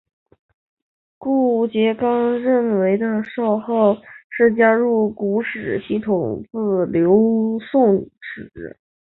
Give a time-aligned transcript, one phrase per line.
[1.19, 3.95] 顾颉刚认为的少昊
[4.31, 7.15] 氏加入古史系统自刘
[7.71, 8.79] 歆始。